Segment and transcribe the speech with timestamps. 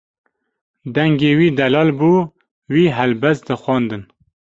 [0.95, 2.13] Dengê wî delal bû,
[2.73, 4.03] wî helbest dixwandin.